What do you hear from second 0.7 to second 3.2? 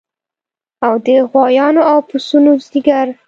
او د غوایانو او پسونو ځیګر